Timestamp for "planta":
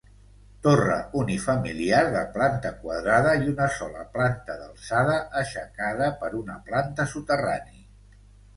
2.37-2.71, 4.17-4.57, 6.71-7.09